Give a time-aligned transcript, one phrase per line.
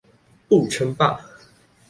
[0.49, 1.23] 不稱霸